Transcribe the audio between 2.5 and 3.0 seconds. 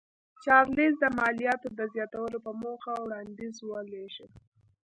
موخه